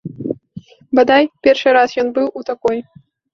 Бадай, 0.99 1.27
першы 1.49 1.69
раз 1.77 1.89
ён 2.05 2.09
быў 2.17 2.27
у 2.41 2.45
такой. 2.51 2.83